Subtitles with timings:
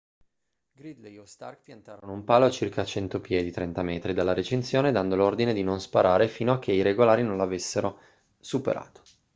[0.71, 5.15] gridley o stark piantarono un palo a circa 100 piedi 30 m dalla recinzione dando
[5.15, 7.99] l'ordine di non sparare fino a che i regolari non lo avessero
[8.39, 9.03] superato